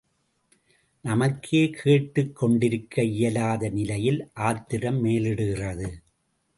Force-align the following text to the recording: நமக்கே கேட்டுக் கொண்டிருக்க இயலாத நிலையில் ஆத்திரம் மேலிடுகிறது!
நமக்கே 1.05 1.69
கேட்டுக் 1.71 2.35
கொண்டிருக்க 2.35 3.03
இயலாத 3.13 3.69
நிலையில் 3.69 4.21
ஆத்திரம் 4.41 5.03
மேலிடுகிறது! 5.03 5.89